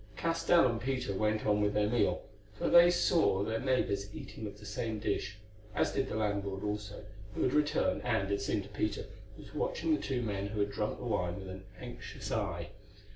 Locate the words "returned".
7.53-8.01